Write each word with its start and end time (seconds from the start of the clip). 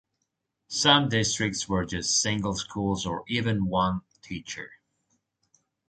Some 0.67 1.09
districts 1.09 1.69
were 1.69 1.85
just 1.85 2.19
single 2.23 2.55
schools 2.55 3.05
or 3.05 3.23
even 3.27 3.65
one 3.67 4.01
teacher. 4.23 4.71